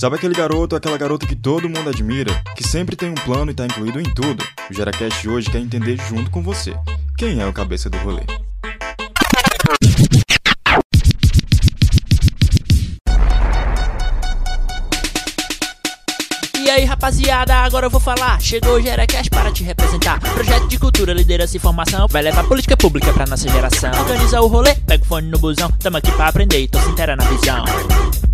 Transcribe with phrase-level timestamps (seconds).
[0.00, 3.54] Sabe aquele garoto, aquela garota que todo mundo admira, que sempre tem um plano e
[3.54, 4.42] tá incluído em tudo?
[4.70, 6.74] O GeraCast hoje quer entender junto com você.
[7.18, 8.22] Quem é o cabeça do rolê?
[16.58, 18.40] E aí rapaziada, agora eu vou falar.
[18.40, 20.18] Chegou o GeraCast para te representar.
[20.18, 22.08] Projeto de cultura, liderança e formação.
[22.08, 23.90] Vai levar política pública pra nossa geração.
[24.00, 25.70] Organiza o rolê, pega o fone no busão.
[25.72, 28.29] Tamo aqui pra aprender e tô se inteira na visão.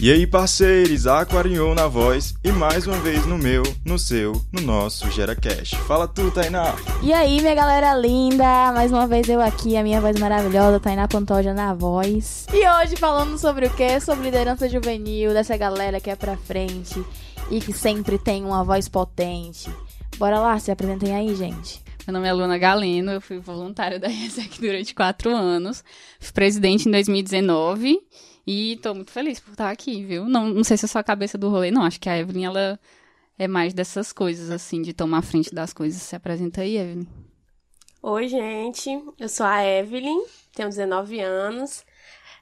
[0.00, 4.60] E aí, parceiros, Aquarion na voz e mais uma vez no meu, no seu, no
[4.60, 5.76] nosso GeraCast.
[5.76, 6.74] Fala tu, Tainá!
[7.02, 8.72] E aí, minha galera linda!
[8.72, 12.44] Mais uma vez eu aqui, a minha voz maravilhosa, Tainá Pantoja na voz.
[12.52, 13.98] E hoje falando sobre o quê?
[14.00, 17.02] Sobre liderança juvenil, dessa galera que é pra frente
[17.50, 19.70] e que sempre tem uma voz potente.
[20.18, 21.82] Bora lá, se apresentem aí, gente.
[22.06, 25.82] Meu nome é Luna Galeno, eu fui voluntária da ESEC durante quatro anos,
[26.20, 27.98] fui presidente em 2019
[28.46, 30.26] e tô muito feliz por estar aqui, viu?
[30.26, 31.82] Não, não sei se eu sou a cabeça do rolê, não.
[31.82, 32.78] Acho que a Evelyn, ela
[33.38, 36.02] é mais dessas coisas, assim, de tomar frente das coisas.
[36.02, 37.06] Se apresenta aí, Evelyn.
[38.02, 38.90] Oi, gente.
[39.18, 41.84] Eu sou a Evelyn, tenho 19 anos.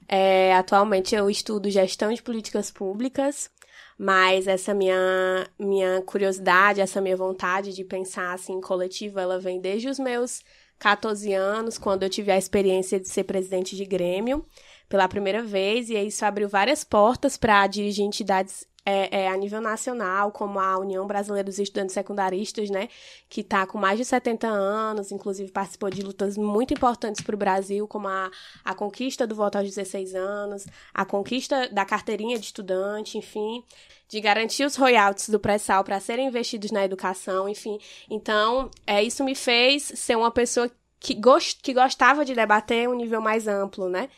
[0.08, 3.48] É, atualmente eu estudo gestão de políticas públicas,
[3.96, 9.88] mas essa minha, minha curiosidade, essa minha vontade de pensar assim coletivo, ela vem desde
[9.88, 10.42] os meus
[10.80, 14.44] 14 anos, quando eu tive a experiência de ser presidente de Grêmio
[14.92, 19.58] pela primeira vez, e isso abriu várias portas para dirigir entidades é, é, a nível
[19.58, 22.90] nacional, como a União Brasileira dos Estudantes Secundaristas, né,
[23.26, 27.38] que está com mais de 70 anos, inclusive participou de lutas muito importantes para o
[27.38, 28.30] Brasil, como a,
[28.62, 33.64] a conquista do voto aos 16 anos, a conquista da carteirinha de estudante, enfim,
[34.10, 37.78] de garantir os royalties do pré-sal para serem investidos na educação, enfim.
[38.10, 40.70] Então, é, isso me fez ser uma pessoa
[41.00, 44.10] que, gost, que gostava de debater um nível mais amplo, né?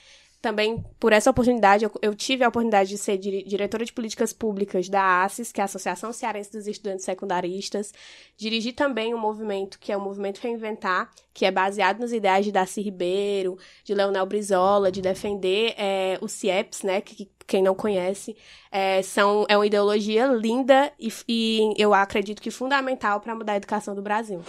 [0.45, 4.31] Também por essa oportunidade, eu, eu, tive a oportunidade de ser dire, diretora de políticas
[4.31, 7.95] públicas da ACES, que é a Associação Cearense dos Estudantes Secundaristas.
[8.37, 12.53] Dirigi também um movimento que é o Movimento Reinventar, que é baseado nos ideais de
[12.53, 18.37] Darcy Ribeiro, de Leonel Brizola, de defender é, o CIEPS, né, que, quem não conhece,
[18.71, 23.57] é, são, é uma ideologia linda e, e eu acredito que fundamental para mudar a
[23.57, 24.43] educação do Brasil.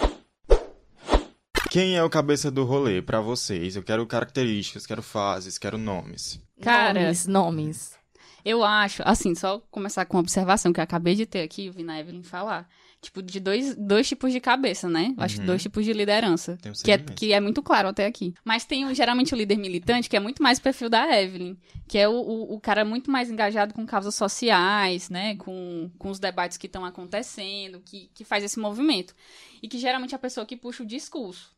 [1.76, 3.76] Quem é o cabeça do rolê para vocês?
[3.76, 6.42] Eu quero características, quero fases, quero nomes.
[6.62, 8.00] Cara, nomes, nomes.
[8.46, 11.74] Eu acho, assim, só começar com uma observação que eu acabei de ter aqui, eu
[11.74, 12.66] vi na Evelyn falar.
[13.02, 15.08] Tipo, de dois, dois tipos de cabeça, né?
[15.18, 15.24] Uhum.
[15.24, 16.58] Acho que dois tipos de liderança.
[16.66, 18.34] Um que, é, que é muito claro até aqui.
[18.46, 21.58] Mas tem geralmente o líder militante, que é muito mais o perfil da Evelyn.
[21.90, 25.36] Que é o, o, o cara muito mais engajado com causas sociais, né?
[25.36, 29.14] Com, com os debates que estão acontecendo, que, que faz esse movimento.
[29.62, 31.55] E que geralmente é a pessoa que puxa o discurso.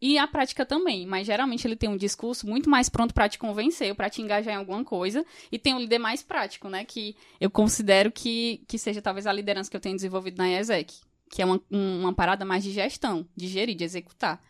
[0.00, 3.38] E a prática também, mas geralmente ele tem um discurso muito mais pronto para te
[3.38, 7.16] convencer, para te engajar em alguma coisa, e tem um líder mais prático, né, que
[7.40, 11.40] eu considero que, que seja talvez a liderança que eu tenho desenvolvido na ESEC, que
[11.40, 14.42] é uma, uma parada mais de gestão, de gerir, de executar.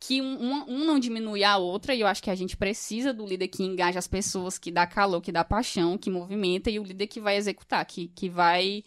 [0.00, 3.24] Que um, um, não diminui a outra, e eu acho que a gente precisa do
[3.24, 6.84] líder que engaja as pessoas, que dá calor, que dá paixão, que movimenta, e o
[6.84, 8.84] líder que vai executar, que, que vai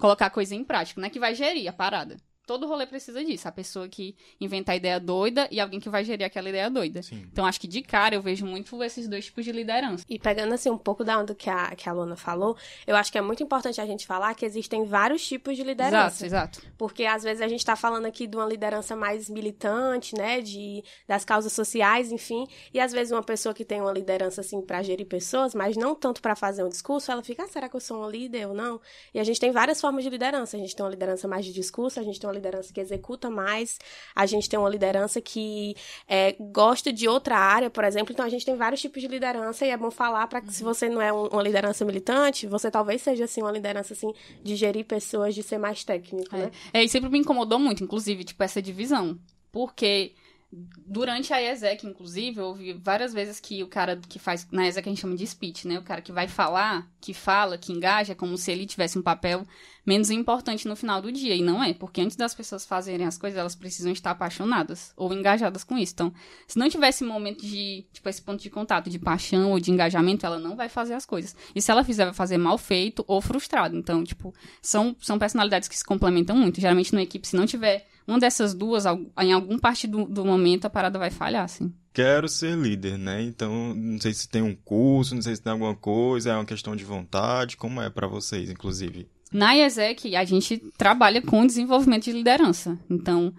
[0.00, 2.16] colocar a coisa em prática, né, que vai gerir a parada
[2.48, 3.46] todo rolê precisa disso.
[3.46, 7.02] A pessoa que inventa a ideia doida e alguém que vai gerir aquela ideia doida.
[7.02, 7.28] Sim.
[7.30, 10.02] Então, acho que de cara eu vejo muito esses dois tipos de liderança.
[10.08, 13.12] E pegando assim um pouco da onda que a, que a Luna falou, eu acho
[13.12, 16.24] que é muito importante a gente falar que existem vários tipos de liderança.
[16.24, 16.72] Exato, exato.
[16.78, 20.40] Porque às vezes a gente está falando aqui de uma liderança mais militante, né?
[20.40, 22.46] De, das causas sociais, enfim.
[22.72, 25.94] E às vezes uma pessoa que tem uma liderança assim para gerir pessoas, mas não
[25.94, 28.54] tanto para fazer um discurso, ela fica, ah, será que eu sou uma líder ou
[28.54, 28.80] não?
[29.12, 30.56] E a gente tem várias formas de liderança.
[30.56, 33.28] A gente tem uma liderança mais de discurso, a gente tem uma liderança que executa
[33.28, 33.78] mais,
[34.14, 35.76] a gente tem uma liderança que
[36.06, 38.12] é, gosta de outra área, por exemplo.
[38.12, 40.52] Então a gente tem vários tipos de liderança e é bom falar para que uhum.
[40.52, 44.12] se você não é um, uma liderança militante, você talvez seja assim uma liderança assim
[44.42, 46.38] de gerir pessoas, de ser mais técnico, é.
[46.38, 46.50] né?
[46.72, 49.18] É, e sempre me incomodou muito, inclusive, tipo essa divisão,
[49.52, 50.12] porque
[50.50, 54.48] Durante a ESEC, inclusive, eu ouvi várias vezes que o cara que faz.
[54.50, 55.78] Na ESEC a gente chama de speech, né?
[55.78, 59.02] O cara que vai falar, que fala, que engaja, é como se ele tivesse um
[59.02, 59.46] papel
[59.84, 61.34] menos importante no final do dia.
[61.34, 65.12] E não é, porque antes das pessoas fazerem as coisas, elas precisam estar apaixonadas ou
[65.12, 65.92] engajadas com isso.
[65.92, 66.14] Então,
[66.46, 69.70] se não tiver esse momento de, tipo, esse ponto de contato, de paixão ou de
[69.70, 71.36] engajamento, ela não vai fazer as coisas.
[71.54, 73.76] E se ela fizer, vai fazer mal feito ou frustrado.
[73.76, 76.58] Então, tipo, são, são personalidades que se complementam muito.
[76.58, 78.84] Geralmente, numa equipe, se não tiver uma dessas duas,
[79.20, 81.72] em algum parte do, do momento, a parada vai falhar, assim.
[81.92, 83.22] Quero ser líder, né?
[83.22, 86.44] Então, não sei se tem um curso, não sei se tem alguma coisa, é uma
[86.44, 89.08] questão de vontade, como é para vocês, inclusive?
[89.30, 92.78] Na IESEC, a gente trabalha com desenvolvimento de liderança.
[92.88, 93.34] Então,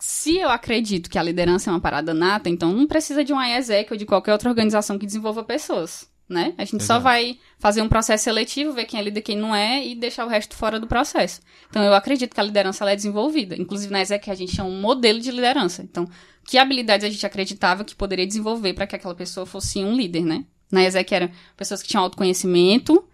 [0.00, 3.40] se eu acredito que a liderança é uma parada nata, então não precisa de um
[3.40, 6.54] IESEC ou de qualquer outra organização que desenvolva pessoas, né?
[6.56, 6.86] A gente Exato.
[6.86, 9.96] só vai fazer um processo seletivo, ver quem é líder e quem não é e
[9.96, 11.40] deixar o resto fora do processo.
[11.68, 13.56] Então eu acredito que a liderança ela é desenvolvida.
[13.56, 15.82] Inclusive na IESEC a gente chama um modelo de liderança.
[15.82, 16.08] Então,
[16.44, 20.24] que habilidades a gente acreditava que poderia desenvolver para que aquela pessoa fosse um líder,
[20.24, 20.44] né?
[20.70, 23.04] Na IESEC eram pessoas que tinham autoconhecimento,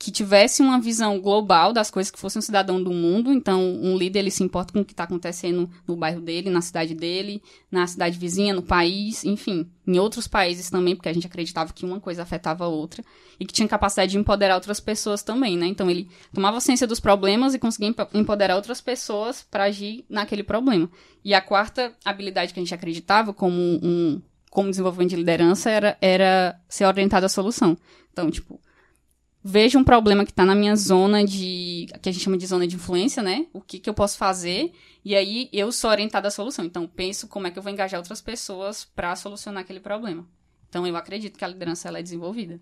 [0.00, 3.30] que, tivesse uma visão global das coisas, que fosse um cidadão do mundo.
[3.30, 6.62] Então, um líder, ele se importa com o que está acontecendo no bairro dele, na
[6.62, 11.26] cidade dele, na cidade vizinha, no país, enfim, em outros países também, porque a gente
[11.26, 13.04] acreditava que uma coisa afetava a outra.
[13.38, 15.66] E que tinha capacidade de empoderar outras pessoas também, né?
[15.66, 20.90] Então, ele tomava ciência dos problemas e conseguia empoderar outras pessoas para agir naquele problema.
[21.22, 25.96] E a quarta habilidade que a gente acreditava como um como desenvolvimento de liderança era,
[26.00, 27.78] era ser orientado à solução.
[28.12, 28.60] Então, tipo,
[29.42, 31.86] vejo um problema que está na minha zona de.
[32.00, 33.46] que a gente chama de zona de influência, né?
[33.52, 34.72] O que, que eu posso fazer?
[35.04, 36.64] E aí eu sou orientada à solução.
[36.64, 40.26] Então, penso como é que eu vou engajar outras pessoas para solucionar aquele problema.
[40.68, 42.60] Então, eu acredito que a liderança ela é desenvolvida.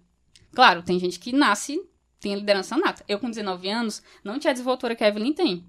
[0.54, 1.80] Claro, tem gente que nasce,
[2.20, 3.04] tem liderança nata.
[3.06, 5.64] Eu, com 19 anos, não tinha a desenvoltura que a Evelyn tem.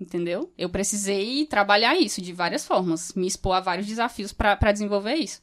[0.00, 0.52] Entendeu?
[0.58, 5.40] Eu precisei trabalhar isso de várias formas, me expor a vários desafios para desenvolver isso.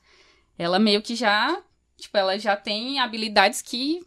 [0.57, 1.57] Ela meio que já,
[1.97, 4.05] tipo, ela já tem habilidades que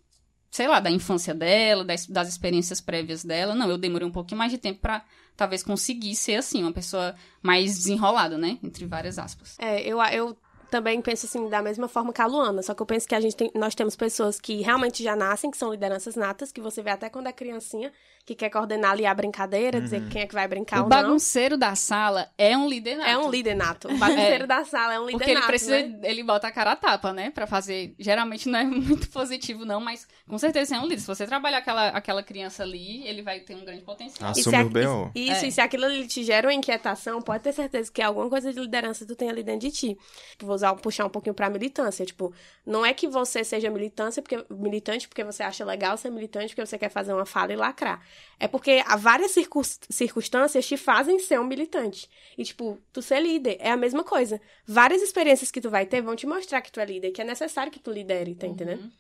[0.54, 3.56] sei lá, da infância dela, das, das experiências prévias dela.
[3.56, 5.04] Não, eu demorei um pouquinho mais de tempo para
[5.36, 8.56] talvez conseguir ser assim, uma pessoa mais desenrolada, né?
[8.62, 9.56] Entre várias aspas.
[9.58, 10.36] É, eu, eu
[10.70, 13.20] também penso assim, da mesma forma que a Luana, só que eu penso que a
[13.20, 16.80] gente tem, nós temos pessoas que realmente já nascem, que são lideranças natas, que você
[16.82, 17.92] vê até quando é criancinha,
[18.24, 19.84] que quer coordenar ali a brincadeira, uhum.
[19.84, 20.96] dizer quem é que vai brincar o ou não.
[20.96, 23.10] O bagunceiro da sala é um líder nato.
[23.10, 23.88] É um líder nato.
[23.88, 24.46] O bagunceiro é.
[24.46, 25.46] da sala é um líder Porque nato.
[25.46, 26.10] Porque ele precisa, né?
[26.10, 27.30] ele bota a cara a tapa, né?
[27.30, 27.94] Pra fazer.
[27.98, 31.00] Geralmente não é muito positivo, não, mas com certeza é um líder.
[31.00, 34.30] Se você trabalhar aquela, aquela criança ali, ele vai ter um grande potencial.
[34.30, 35.10] Assume o B.O.
[35.14, 35.48] Isso, é.
[35.48, 38.58] e se aquilo ali te gera uma inquietação, pode ter certeza que alguma coisa de
[38.58, 39.98] liderança tu tem ali dentro de ti.
[40.40, 42.06] Vou usar, puxar um pouquinho pra militância.
[42.06, 42.32] Tipo,
[42.64, 46.64] não é que você seja militância porque, militante porque você acha legal ser militante, porque
[46.64, 48.00] você quer fazer uma fala e lacrar.
[48.38, 49.32] É porque há várias
[49.90, 52.08] circunstâncias te fazem ser um militante.
[52.36, 54.40] E, tipo, tu ser líder é a mesma coisa.
[54.66, 57.24] Várias experiências que tu vai ter vão te mostrar que tu é líder, que é
[57.24, 58.52] necessário que tu lidere, tá uhum.
[58.52, 58.92] entendendo?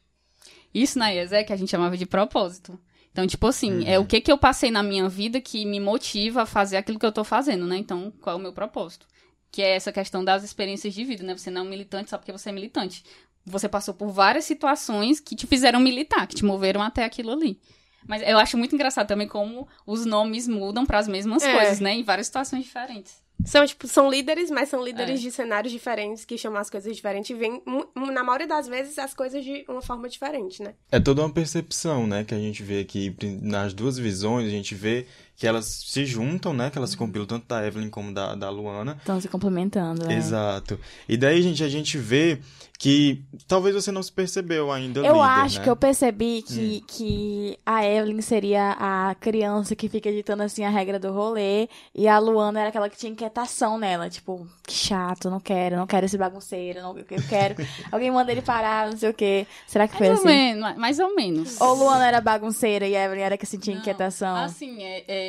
[0.72, 2.78] Isso na IES que a gente chamava de propósito.
[3.14, 3.86] Então, tipo assim, uhum.
[3.86, 6.98] é o que que eu passei na minha vida que me motiva a fazer aquilo
[6.98, 7.76] que eu tô fazendo, né?
[7.76, 9.06] Então, qual é o meu propósito?
[9.52, 11.36] Que é essa questão das experiências de vida, né?
[11.36, 13.04] Você não é um militante só porque você é militante.
[13.46, 17.60] Você passou por várias situações que te fizeram militar, que te moveram até aquilo ali.
[18.06, 21.52] Mas eu acho muito engraçado também como os nomes mudam para as mesmas é.
[21.52, 21.94] coisas, né?
[21.94, 23.24] Em várias situações diferentes.
[23.44, 25.22] São, tipo, são líderes, mas são líderes é.
[25.22, 27.62] de cenários diferentes que chamam as coisas diferentes e vêm,
[27.94, 30.74] na maioria das vezes, as coisas de uma forma diferente, né?
[30.90, 34.74] É toda uma percepção, né, que a gente vê aqui nas duas visões, a gente
[34.74, 35.06] vê
[35.36, 36.70] que elas se juntam, né?
[36.70, 38.96] Que elas se compilam tanto da Evelyn como da, da Luana.
[38.98, 40.14] Estão se complementando, né?
[40.14, 40.78] Exato.
[41.08, 42.40] E daí, gente, a gente vê
[42.78, 45.00] que talvez você não se percebeu ainda.
[45.00, 45.64] Eu líder, acho né?
[45.64, 46.86] que eu percebi que, hum.
[46.86, 52.06] que a Evelyn seria a criança que fica ditando assim a regra do rolê e
[52.06, 56.06] a Luana era aquela que tinha inquietação nela, tipo, que chato, não quero, não quero
[56.06, 57.54] esse bagunceiro, não, eu quero.
[57.90, 59.46] Alguém manda ele parar, não sei o quê.
[59.66, 60.28] Será que foi mais assim?
[60.28, 61.60] Ou menos, mais ou menos.
[61.60, 64.36] Ou Luana era bagunceira e a Evelyn era que sentia não, inquietação?
[64.36, 65.04] Assim, é...
[65.08, 65.23] é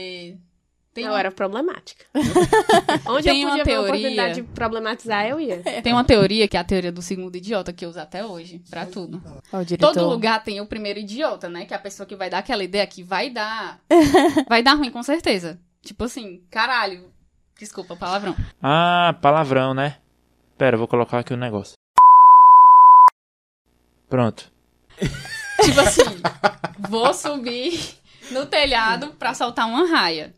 [0.95, 2.05] tem eu era problemática.
[3.05, 3.77] Onde tem eu podia uma teoria...
[3.77, 5.61] a oportunidade de problematizar, eu ia.
[5.83, 8.63] Tem uma teoria, que é a teoria do segundo idiota, que eu uso até hoje,
[8.69, 9.21] pra tudo.
[9.77, 11.65] Todo lugar tem o primeiro idiota, né?
[11.65, 13.81] Que é a pessoa que vai dar aquela ideia que vai dar...
[14.47, 15.59] vai dar ruim, com certeza.
[15.81, 17.11] Tipo assim, caralho.
[17.59, 18.33] Desculpa, palavrão.
[18.63, 19.97] Ah, palavrão, né?
[20.57, 21.73] Pera, eu vou colocar aqui o um negócio.
[24.07, 24.49] Pronto.
[25.61, 26.03] tipo assim,
[26.89, 30.33] vou subir no telhado pra soltar uma raia.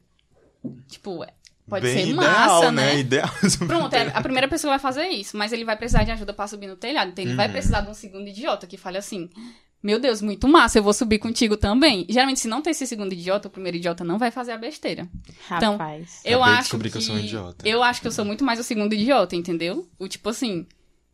[0.88, 1.26] Tipo,
[1.68, 2.94] pode Bem ser ideal, massa, né?
[2.94, 3.00] né?
[3.00, 3.30] Ideal.
[3.68, 6.48] Pronto, é a primeira pessoa vai fazer isso, mas ele vai precisar de ajuda para
[6.48, 7.10] subir no telhado.
[7.10, 7.38] Então ele uhum.
[7.38, 9.30] vai precisar de um segundo idiota que fale assim:
[9.82, 12.06] Meu Deus, muito massa, eu vou subir contigo também.
[12.10, 15.08] Geralmente, se não tem esse segundo idiota, o primeiro idiota não vai fazer a besteira.
[15.52, 16.22] Então, Rapaz.
[16.22, 17.68] Então, eu acho que, que eu sou um idiota.
[17.68, 19.88] Eu acho que eu sou muito mais o segundo idiota, entendeu?
[20.00, 20.66] O tipo assim,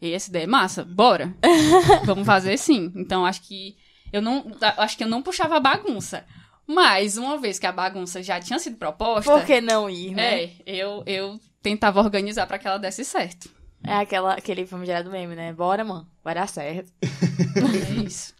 [0.02, 1.34] essa ideia é massa, bora.
[2.06, 2.92] Vamos fazer sim.
[2.96, 3.76] Então, acho que
[4.12, 6.26] eu não, acho que eu não puxava bagunça.
[6.66, 9.32] Mas, uma vez que a bagunça já tinha sido proposta.
[9.32, 10.44] Por que não ir, né?
[10.44, 13.50] É, eu, eu tentava organizar para que ela desse certo.
[13.86, 15.52] É aquela, aquele famigerado meme, né?
[15.52, 16.92] Bora, mano, vai dar certo.
[17.02, 18.34] É isso.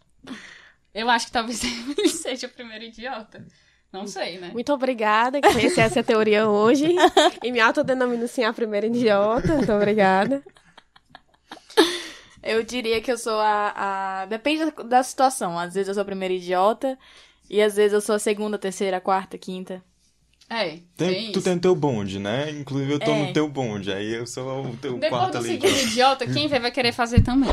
[0.94, 1.62] Eu acho que talvez
[1.98, 3.44] ele seja o primeiro idiota.
[3.92, 4.50] Não sei, né?
[4.52, 6.96] Muito obrigada que conheci essa teoria hoje.
[7.44, 9.54] e me autodenomino sim a primeira idiota.
[9.54, 10.42] Muito obrigada.
[12.42, 13.72] Eu diria que eu sou a,
[14.22, 14.26] a.
[14.26, 15.58] Depende da situação.
[15.58, 16.98] Às vezes eu sou a primeira idiota.
[17.48, 19.82] E às vezes eu sou a segunda, terceira, quarta, quinta.
[20.48, 22.50] É, tem, tu tem o teu bonde, né?
[22.50, 23.26] Inclusive eu tô é.
[23.26, 25.56] no teu bonde, aí eu sou o teu Depois quarto ali.
[25.56, 27.50] Depois do idiota, quem vê vai querer fazer também.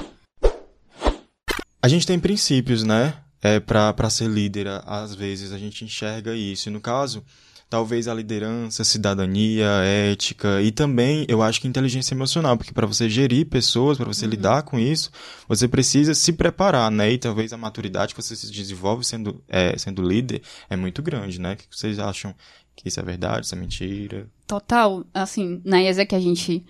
[1.82, 3.14] A gente tem princípios, né?
[3.42, 6.70] É, para ser líder, às vezes a gente enxerga isso.
[6.70, 7.24] E no caso,
[7.72, 9.66] talvez a liderança, cidadania,
[10.12, 14.26] ética e também eu acho que inteligência emocional, porque para você gerir pessoas, para você
[14.26, 14.32] uhum.
[14.32, 15.10] lidar com isso,
[15.48, 17.14] você precisa se preparar, né?
[17.14, 21.40] E talvez a maturidade que você se desenvolve sendo, é, sendo líder é muito grande,
[21.40, 21.54] né?
[21.54, 22.36] O que vocês acham
[22.76, 24.28] que isso é verdade, isso é mentira?
[24.46, 26.66] Total, assim, na IESA que a gente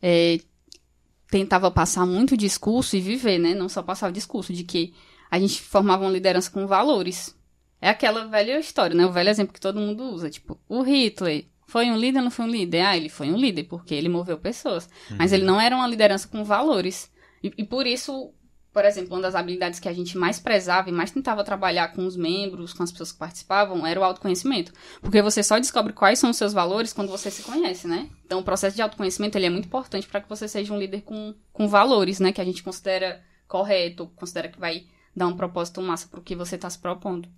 [0.00, 0.38] é,
[1.32, 3.56] tentava passar muito discurso e viver, né?
[3.56, 4.94] Não só passar o discurso de que
[5.28, 7.34] a gente formava uma liderança com valores.
[7.84, 9.04] É aquela velha história, né?
[9.04, 10.30] O velho exemplo que todo mundo usa.
[10.30, 12.80] Tipo, o Hitler foi um líder ou não foi um líder?
[12.80, 14.88] Ah, ele foi um líder, porque ele moveu pessoas.
[15.10, 15.18] Uhum.
[15.18, 17.12] Mas ele não era uma liderança com valores.
[17.42, 18.32] E, e, por isso,
[18.72, 22.06] por exemplo, uma das habilidades que a gente mais prezava e mais tentava trabalhar com
[22.06, 24.72] os membros, com as pessoas que participavam, era o autoconhecimento.
[25.02, 28.08] Porque você só descobre quais são os seus valores quando você se conhece, né?
[28.24, 31.02] Então, o processo de autoconhecimento ele é muito importante para que você seja um líder
[31.02, 32.32] com, com valores, né?
[32.32, 36.34] Que a gente considera correto, considera que vai dar um propósito massa para o que
[36.34, 37.28] você está se propondo.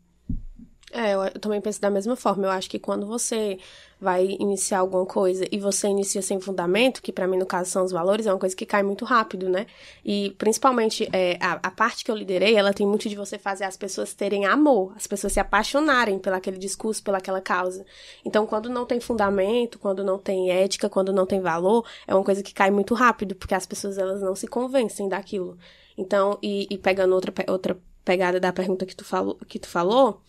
[0.92, 2.46] É, eu, também penso da mesma forma.
[2.46, 3.58] Eu acho que quando você
[4.00, 7.84] vai iniciar alguma coisa e você inicia sem fundamento, que para mim no caso são
[7.84, 9.66] os valores, é uma coisa que cai muito rápido, né?
[10.04, 13.64] E principalmente é, a, a, parte que eu liderei, ela tem muito de você fazer
[13.64, 17.84] as pessoas terem amor, as pessoas se apaixonarem pelaquele discurso, pelaquela causa.
[18.24, 22.24] Então, quando não tem fundamento, quando não tem ética, quando não tem valor, é uma
[22.24, 25.58] coisa que cai muito rápido, porque as pessoas elas não se convencem daquilo.
[25.98, 30.22] Então, e, e pegando outra, outra pegada da pergunta que tu falou, que tu falou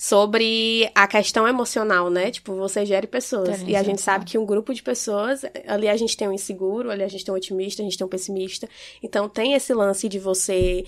[0.00, 2.30] sobre a questão emocional, né?
[2.30, 3.60] Tipo, você gere pessoas.
[3.66, 6.88] e a gente sabe que um grupo de pessoas, ali a gente tem um inseguro,
[6.88, 8.68] ali a gente tem um otimista, a gente tem um pessimista.
[9.02, 10.84] Então tem esse lance de você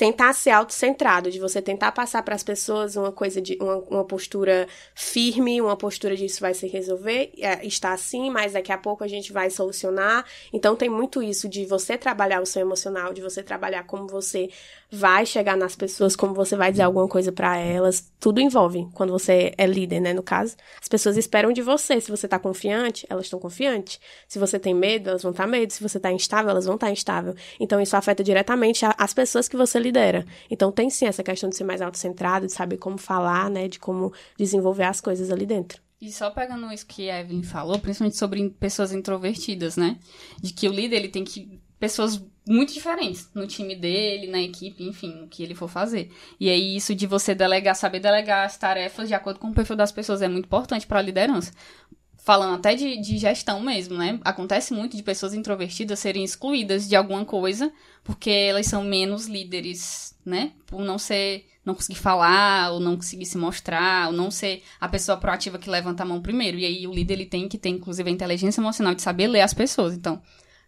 [0.00, 4.02] tentar ser autocentrado, de você tentar passar para as pessoas uma coisa de uma, uma,
[4.02, 8.78] postura firme, uma postura de isso vai se resolver, é, está assim, mas daqui a
[8.78, 10.24] pouco a gente vai solucionar.
[10.54, 14.48] Então tem muito isso de você trabalhar o seu emocional, de você trabalhar como você
[14.90, 19.12] vai chegar nas pessoas, como você vai dizer alguma coisa para elas, tudo envolve quando
[19.12, 20.56] você é líder, né, no caso.
[20.80, 24.00] As pessoas esperam de você, se você tá confiante, elas estão confiantes.
[24.26, 26.74] Se você tem medo, elas vão estar tá medo, se você tá instável, elas vão
[26.74, 27.34] estar tá instável.
[27.60, 30.24] Então isso afeta diretamente as pessoas que você lidera.
[30.50, 33.78] Então tem sim essa questão de ser mais autocentrado, de saber como falar, né, de
[33.78, 35.82] como desenvolver as coisas ali dentro.
[36.00, 39.98] E só pegando isso que a Evelyn falou, principalmente sobre pessoas introvertidas, né?
[40.40, 44.82] De que o líder ele tem que pessoas muito diferentes no time dele, na equipe,
[44.82, 46.10] enfim, o que ele for fazer.
[46.38, 49.76] E aí isso de você delegar, saber delegar as tarefas de acordo com o perfil
[49.76, 51.52] das pessoas é muito importante para a liderança.
[52.22, 54.20] Falando até de, de gestão mesmo, né?
[54.22, 57.72] Acontece muito de pessoas introvertidas serem excluídas de alguma coisa
[58.04, 60.52] porque elas são menos líderes, né?
[60.66, 64.88] Por não ser, não conseguir falar, ou não conseguir se mostrar, ou não ser a
[64.88, 66.58] pessoa proativa que levanta a mão primeiro.
[66.58, 69.40] E aí o líder ele tem que ter, inclusive, a inteligência emocional de saber ler
[69.40, 69.94] as pessoas.
[69.94, 70.20] Então,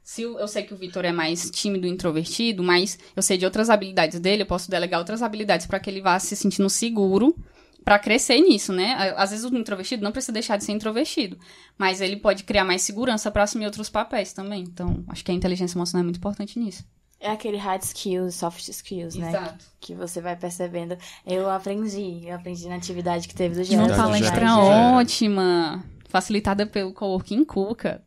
[0.02, 3.37] se eu, eu sei que o Vitor é mais tímido e introvertido, mas eu sei
[3.37, 6.68] de outras habilidades dele, eu posso delegar outras habilidades para que ele vá se sentindo
[6.71, 7.37] seguro
[7.85, 9.15] para crescer nisso, né?
[9.17, 11.39] Às vezes o introvertido não precisa deixar de ser introvertido,
[11.77, 14.62] mas ele pode criar mais segurança para assumir outros papéis também.
[14.62, 16.85] Então, acho que a inteligência emocional é muito importante nisso.
[17.21, 19.29] É aquele hard skills, soft skills, né?
[19.29, 19.65] Exato.
[19.81, 20.97] Que você vai percebendo.
[21.25, 23.93] Eu aprendi, eu aprendi na atividade que teve do Gerard.
[23.93, 28.03] Uma palestra ótima, facilitada pelo Coworking Cuca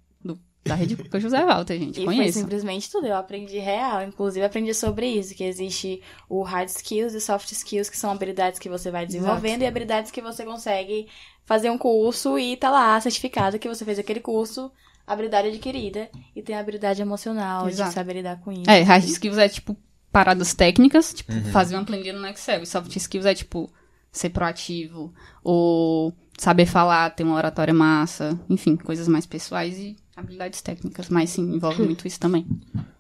[0.66, 2.02] da Rede Pública José Walter, gente.
[2.02, 2.34] E Conheço.
[2.34, 3.06] foi simplesmente tudo.
[3.06, 4.02] Eu aprendi real.
[4.02, 8.60] Inclusive, aprendi sobre isso, que existe o hard skills e soft skills, que são habilidades
[8.60, 9.64] que você vai desenvolvendo Exato.
[9.64, 11.08] e habilidades que você consegue
[11.46, 14.72] fazer um curso e tá lá, certificado que você fez aquele curso,
[15.06, 16.10] habilidade adquirida.
[16.36, 17.90] E tem a habilidade emocional Exato.
[17.90, 18.70] de saber lidar com isso.
[18.70, 19.78] É, hard skills é tipo
[20.12, 21.52] paradas técnicas, tipo, uhum.
[21.52, 22.64] fazer uma planilha no Excel.
[22.64, 23.72] E soft skills é tipo
[24.12, 30.62] ser proativo, ou saber falar, ter uma oratória massa, enfim, coisas mais pessoais e habilidades
[30.62, 32.46] técnicas, mas sim, envolve muito isso também.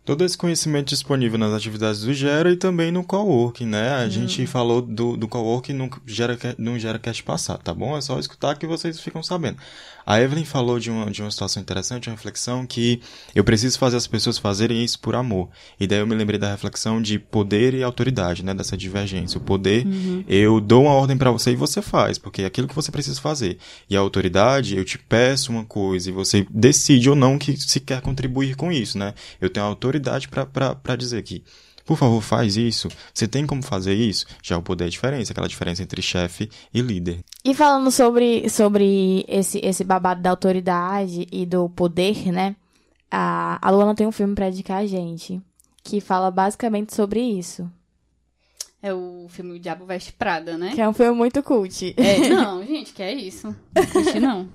[0.04, 4.04] Todo esse conhecimento disponível nas atividades do Gera e também no coworking, né?
[4.04, 4.10] A hum.
[4.10, 7.98] gente falou do, do coworking no Gera, no Gera Cast passado, tá bom?
[7.98, 9.58] É só escutar que vocês ficam sabendo.
[10.06, 13.02] A Evelyn falou de uma, de uma situação interessante, uma reflexão que
[13.34, 15.50] eu preciso fazer as pessoas fazerem isso por amor.
[15.80, 18.54] E daí eu me lembrei da reflexão de poder e autoridade, né?
[18.54, 19.40] Dessa divergência.
[19.40, 20.24] O poder, uhum.
[20.28, 23.20] eu dou uma ordem para você e você faz, porque é aquilo que você precisa
[23.20, 23.58] fazer.
[23.90, 27.80] E a autoridade, eu te peço uma coisa e você decide ou não que se
[27.80, 29.14] quer contribuir com isso, né?
[29.40, 31.44] Eu tenho autoridade para dizer que
[31.86, 32.90] por favor, faz isso.
[33.14, 34.26] Você tem como fazer isso?
[34.42, 37.24] Já o poder é diferença, aquela diferença entre chefe e líder.
[37.44, 42.56] E falando sobre, sobre esse, esse babado da autoridade e do poder, né?
[43.12, 45.40] A, a Luana tem um filme pra indicar a gente,
[45.84, 47.70] que fala basicamente sobre isso.
[48.86, 50.74] É o filme O Diabo Veste Prada, né?
[50.76, 51.96] Que é um filme muito cult.
[51.98, 53.48] É, não, gente, que é isso.
[53.74, 54.48] Não cult não.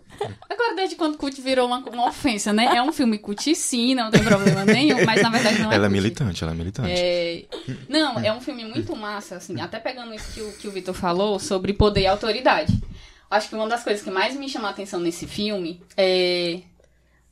[0.49, 2.77] Agora, desde quando cult virou uma, uma ofensa, né?
[2.77, 5.87] É um filme cult sim, não tem problema nenhum, mas na verdade não é Ela
[5.87, 6.93] é militante, ela é militante.
[6.93, 7.45] É...
[7.89, 10.95] Não, é um filme muito massa, assim, até pegando isso que o, que o Vitor
[10.95, 12.81] falou sobre poder e autoridade.
[13.29, 16.61] Acho que uma das coisas que mais me chamou a atenção nesse filme é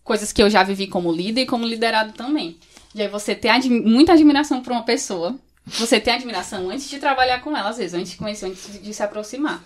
[0.02, 2.58] coisas que eu já vivi como líder e como liderado também.
[2.92, 5.38] E aí você ter admi muita admiração por uma pessoa,
[5.68, 8.94] você ter admiração antes de trabalhar com ela, às vezes, antes de conhecer, antes de
[8.94, 9.62] se aproximar.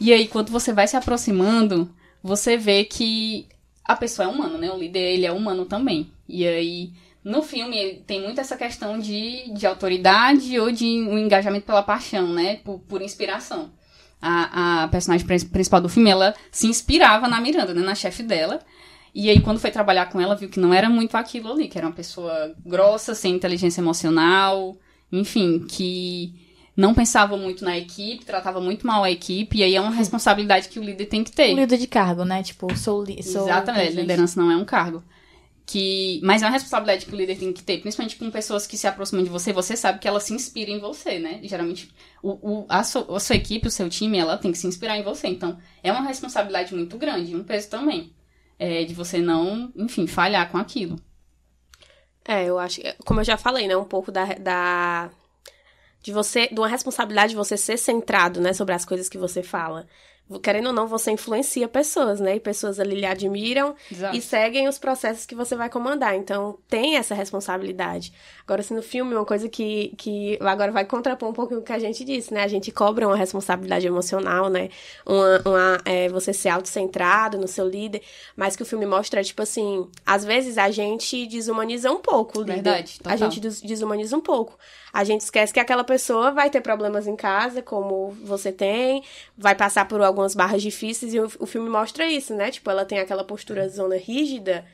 [0.00, 1.90] E aí, quando você vai se aproximando,
[2.22, 3.46] você vê que
[3.84, 4.70] a pessoa é humana, né?
[4.70, 6.10] O líder, ele é humano também.
[6.28, 6.92] E aí,
[7.24, 12.32] no filme, tem muito essa questão de, de autoridade ou de um engajamento pela paixão,
[12.32, 12.56] né?
[12.56, 13.70] Por, por inspiração.
[14.20, 17.82] A, a personagem principal do filme, ela se inspirava na Miranda, né?
[17.82, 18.60] Na chefe dela.
[19.14, 21.78] E aí, quando foi trabalhar com ela, viu que não era muito aquilo ali, que
[21.78, 24.76] era uma pessoa grossa, sem inteligência emocional,
[25.10, 26.34] enfim, que
[26.76, 30.68] não pensava muito na equipe, tratava muito mal a equipe, e aí é uma responsabilidade
[30.68, 31.54] que o líder tem que ter.
[31.54, 32.42] Um líder de cargo, né?
[32.42, 35.02] Tipo, sou, sou Exatamente, liderança não é um cargo.
[35.64, 38.76] Que, mas é uma responsabilidade que o líder tem que ter, principalmente com pessoas que
[38.76, 41.40] se aproximam de você, você sabe que ela se inspira em você, né?
[41.42, 41.90] E, geralmente,
[42.22, 44.96] o, o, a, so, a sua equipe, o seu time, ela tem que se inspirar
[44.96, 45.26] em você.
[45.26, 48.12] Então, é uma responsabilidade muito grande, um peso também
[48.58, 50.96] é, de você não, enfim, falhar com aquilo.
[52.28, 55.10] É, eu acho, como eu já falei, né, um pouco da, da
[56.02, 59.42] de você, de uma responsabilidade de você ser centrado, né, sobre as coisas que você
[59.42, 59.86] fala
[60.42, 62.36] querendo ou não, você influencia pessoas, né?
[62.36, 64.16] E pessoas ali lhe admiram Exato.
[64.16, 66.16] e seguem os processos que você vai comandar.
[66.16, 68.12] Então, tem essa responsabilidade.
[68.44, 71.72] Agora, assim, no filme, uma coisa que, que agora vai contrapor um pouco o que
[71.72, 72.42] a gente disse, né?
[72.42, 74.68] A gente cobra uma responsabilidade emocional, né?
[75.04, 78.02] Uma, uma é, você ser autocentrado no seu líder,
[78.36, 82.42] mas que o filme mostra, tipo assim, às vezes a gente desumaniza um pouco o
[82.42, 82.54] líder.
[82.54, 83.12] Verdade, total.
[83.12, 84.58] A gente desumaniza um pouco.
[84.92, 89.02] A gente esquece que aquela pessoa vai ter problemas em casa, como você tem,
[89.36, 92.50] vai passar por algumas barras difíceis, e o, o filme mostra isso, né?
[92.50, 94.64] Tipo, ela tem aquela postura zona rígida,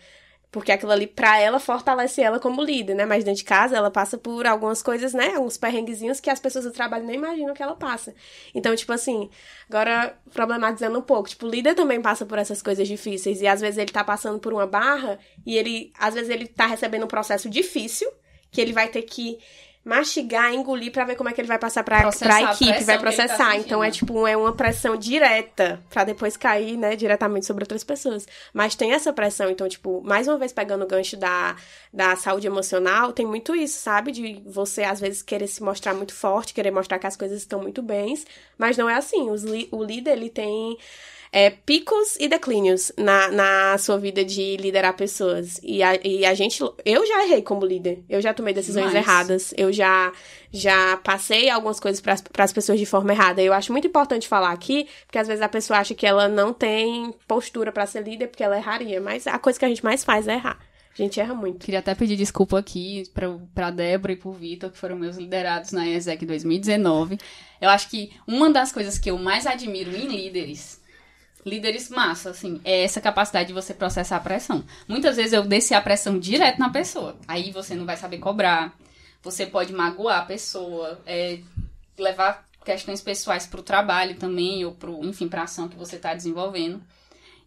[0.53, 3.07] porque aquilo ali, pra ela, fortalece ela como líder, né?
[3.07, 5.35] Mas dentro de casa, ela passa por algumas coisas, né?
[5.35, 8.15] Alguns perrenguezinhos que as pessoas do trabalho nem imaginam que ela passa.
[8.55, 9.31] Então, tipo assim,
[9.67, 11.31] agora problematizando um pouco.
[11.31, 13.41] Tipo, o líder também passa por essas coisas difíceis.
[13.41, 16.67] E às vezes ele tá passando por uma barra e ele, às vezes ele tá
[16.67, 18.11] recebendo um processo difícil,
[18.51, 19.39] que ele vai ter que
[19.85, 23.01] mastigar, engolir para ver como é que ele vai passar pra, pra equipe, vai tá
[23.01, 23.37] processar.
[23.37, 27.83] Tá então é tipo, é uma pressão direta para depois cair, né, diretamente sobre outras
[27.83, 28.27] pessoas.
[28.53, 31.57] Mas tem essa pressão, então, tipo, mais uma vez pegando o gancho da,
[31.93, 34.13] da saúde emocional, tem muito isso, sabe?
[34.13, 37.61] De você, às vezes, querer se mostrar muito forte, querer mostrar que as coisas estão
[37.61, 38.25] muito bens,
[38.57, 39.31] mas não é assim.
[39.31, 40.79] Os, o líder, ele tem
[41.33, 45.59] é, picos e declínios na, na sua vida de liderar pessoas.
[45.63, 46.63] E a, e a gente.
[46.85, 48.05] Eu já errei como líder.
[48.07, 49.55] Eu já tomei decisões erradas.
[49.57, 50.13] Eu já,
[50.53, 53.41] já passei algumas coisas para as pessoas de forma errada.
[53.41, 56.53] Eu acho muito importante falar aqui, porque às vezes a pessoa acha que ela não
[56.53, 59.01] tem postura para ser líder porque ela erraria.
[59.01, 60.59] Mas a coisa que a gente mais faz é errar.
[60.93, 61.65] A gente erra muito.
[61.65, 65.73] Queria até pedir desculpa aqui pra, pra Débora e pro Vitor, que foram meus liderados
[65.73, 67.17] na ESEC 2019.
[67.59, 70.82] Eu acho que uma das coisas que eu mais admiro em líderes
[71.45, 74.65] líderes massa, assim, é essa capacidade de você processar a pressão.
[74.87, 77.17] Muitas vezes eu desci a pressão direto na pessoa.
[77.27, 78.77] Aí você não vai saber cobrar.
[79.23, 81.41] Você pode magoar a pessoa, é,
[81.99, 85.97] levar questões pessoais para o trabalho também, ou pro, enfim, para a ação que você
[85.97, 86.81] está desenvolvendo.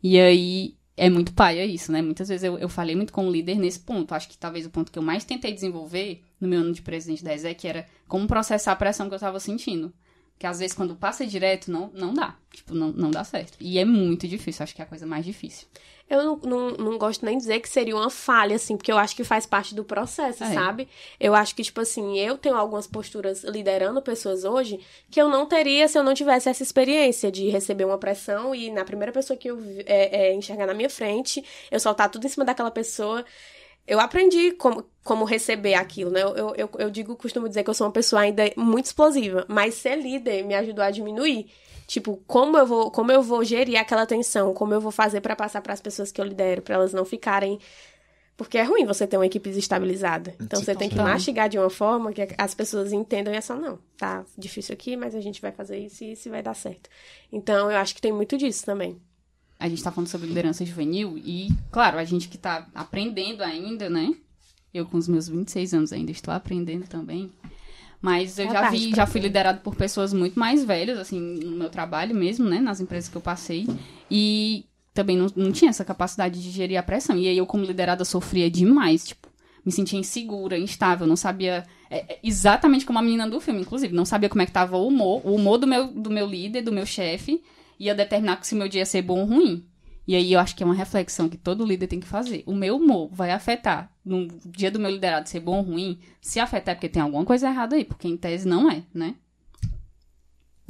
[0.03, 2.01] E aí é muito paia isso, né?
[2.01, 4.13] Muitas vezes eu, eu falei muito com o líder nesse ponto.
[4.13, 7.23] Acho que talvez o ponto que eu mais tentei desenvolver no meu ano de presidente
[7.23, 9.93] da ESEC era como processar a pressão que eu estava sentindo.
[10.37, 12.35] Que às vezes quando passa direto, não, não dá.
[12.51, 13.57] Tipo, não, não dá certo.
[13.59, 15.67] E é muito difícil, acho que é a coisa mais difícil.
[16.07, 18.97] Eu não, não, não gosto nem de dizer que seria uma falha, assim, porque eu
[18.97, 20.53] acho que faz parte do processo, é.
[20.53, 20.87] sabe?
[21.19, 25.47] Eu acho que, tipo assim, eu tenho algumas posturas liderando pessoas hoje que eu não
[25.47, 29.35] teria se eu não tivesse essa experiência de receber uma pressão e na primeira pessoa
[29.35, 33.25] que eu é, é, enxergar na minha frente, eu soltar tudo em cima daquela pessoa
[33.87, 36.21] eu aprendi como, como receber aquilo, né?
[36.21, 39.75] Eu, eu, eu digo, costumo dizer que eu sou uma pessoa ainda muito explosiva, mas
[39.75, 41.47] ser líder me ajudou a diminuir.
[41.87, 45.35] Tipo, como eu vou, como eu vou gerir aquela tensão, como eu vou fazer para
[45.35, 47.59] passar para as pessoas que eu lidero, para elas não ficarem
[48.37, 50.35] porque é ruim você ter uma equipe desestabilizada.
[50.41, 53.55] Então você tem que mastigar de uma forma que as pessoas entendam e é só
[53.55, 53.79] não.
[53.97, 56.89] Tá difícil aqui, mas a gente vai fazer isso e isso vai dar certo.
[57.31, 58.99] Então eu acho que tem muito disso também
[59.59, 63.89] a gente tá falando sobre liderança juvenil e, claro, a gente que tá aprendendo ainda,
[63.89, 64.13] né?
[64.73, 67.31] Eu com os meus 26 anos ainda estou aprendendo também.
[68.01, 71.55] Mas eu é já vi, já fui liderado por pessoas muito mais velhas, assim, no
[71.55, 72.59] meu trabalho mesmo, né?
[72.59, 73.65] Nas empresas que eu passei.
[74.11, 77.17] E também não, não tinha essa capacidade de gerir a pressão.
[77.17, 79.29] E aí eu, como liderada, sofria demais, tipo,
[79.65, 83.93] me sentia insegura, instável, não sabia é, é, exatamente como a menina do filme, inclusive,
[83.93, 86.61] não sabia como é que tava o humor, o humor do meu, do meu líder,
[86.61, 87.41] do meu chefe,
[87.79, 89.65] ia determinar se o meu dia ia ser bom ou ruim.
[90.07, 92.43] E aí eu acho que é uma reflexão que todo líder tem que fazer.
[92.45, 95.99] O meu humor vai afetar no dia do meu liderado ser bom ou ruim?
[96.21, 99.15] Se afetar é porque tem alguma coisa errada aí, porque em tese não é, né?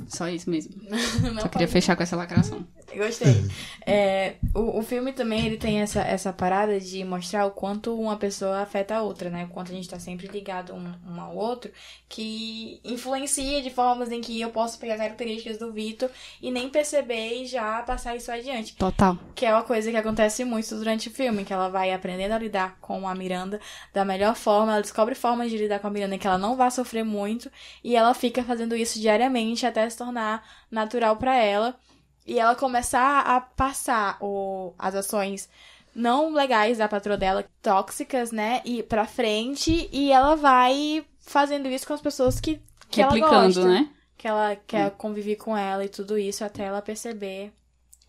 [0.08, 0.74] Só isso mesmo.
[1.42, 2.66] Só queria fechar com essa lacração.
[2.94, 3.46] Gostei.
[3.88, 8.18] É, o, o filme também ele tem essa, essa parada de mostrar o quanto uma
[8.18, 9.46] pessoa afeta a outra, né?
[9.46, 11.72] O quanto a gente tá sempre ligado um, um ao outro,
[12.10, 16.10] que influencia de formas em que eu posso pegar características do Vitor
[16.42, 18.76] e nem perceber e já passar isso adiante.
[18.76, 19.16] Total.
[19.36, 22.40] Que é uma coisa que acontece muito durante o filme, que ela vai aprendendo a
[22.40, 23.62] lidar com a Miranda
[23.94, 26.72] da melhor forma, ela descobre formas de lidar com a Miranda que ela não vai
[26.72, 27.52] sofrer muito
[27.84, 31.76] e ela fica fazendo isso diariamente até se tornar natural para ela
[32.26, 35.48] e ela começar a passar o, as ações
[35.94, 38.62] não legais da patroa dela, tóxicas, né?
[38.66, 39.88] E pra frente.
[39.92, 42.60] E ela vai fazendo isso com as pessoas que,
[42.90, 43.66] que ela gosta.
[43.66, 43.90] né?
[44.18, 44.96] Que ela quer hum.
[44.98, 47.54] conviver com ela e tudo isso até ela perceber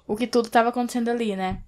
[0.07, 1.63] o que tudo estava acontecendo ali, né?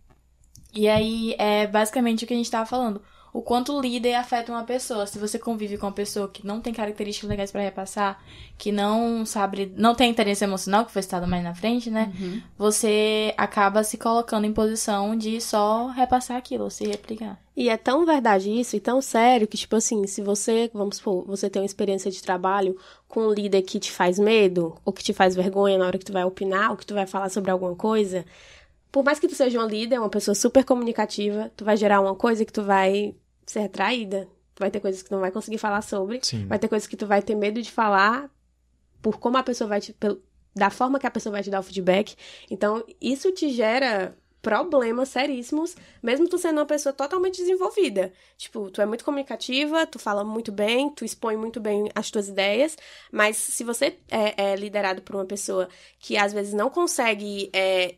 [0.74, 3.02] E aí é basicamente o que a gente tava falando
[3.38, 5.07] o quanto o líder afeta uma pessoa.
[5.07, 8.20] Se você convive com uma pessoa que não tem características legais para repassar,
[8.59, 12.12] que não sabe, não tem interesse emocional, que foi citado mais na frente, né?
[12.18, 12.42] Uhum.
[12.59, 17.38] Você acaba se colocando em posição de só repassar aquilo, ou se replicar.
[17.57, 21.24] E é tão verdade isso e tão sério que, tipo assim, se você, vamos supor,
[21.24, 25.05] você tem uma experiência de trabalho com um líder que te faz medo, ou que
[25.05, 27.53] te faz vergonha na hora que tu vai opinar, ou que tu vai falar sobre
[27.53, 28.24] alguma coisa,
[28.90, 32.16] por mais que tu seja uma líder, uma pessoa super comunicativa, tu vai gerar uma
[32.16, 33.14] coisa que tu vai
[33.52, 34.28] ser retraída.
[34.54, 36.20] Tu vai ter coisas que tu não vai conseguir falar sobre.
[36.22, 36.46] Sim.
[36.46, 38.30] Vai ter coisas que tu vai ter medo de falar
[39.00, 39.94] por como a pessoa vai te.
[40.54, 42.16] da forma que a pessoa vai te dar o feedback.
[42.50, 48.12] Então, isso te gera problemas seríssimos, mesmo tu sendo uma pessoa totalmente desenvolvida.
[48.37, 52.28] Tipo, tu é muito comunicativa, tu fala muito bem, tu expõe muito bem as tuas
[52.28, 52.76] ideias,
[53.11, 57.96] mas se você é, é liderado por uma pessoa que às vezes não consegue é,